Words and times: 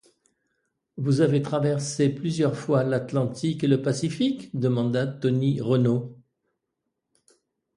Vous 0.97 1.21
avez 1.21 1.43
traversé 1.43 2.09
plusieurs 2.09 2.55
fois 2.57 2.83
l’Atlantique 2.83 3.63
et 3.63 3.67
le 3.67 3.83
Pacifique?... 3.83 4.49
demanda 4.59 5.05
Tony 5.05 5.61
Renault. 5.61 6.17